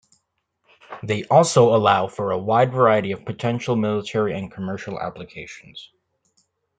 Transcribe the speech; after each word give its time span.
They 1.03 1.25
also 1.25 1.75
allow 1.75 2.07
for 2.07 2.31
a 2.31 2.37
wide 2.39 2.71
variety 2.71 3.11
of 3.11 3.23
potential 3.23 3.75
military 3.75 4.33
and 4.35 4.51
commercial 4.51 4.99
applications. 4.99 5.91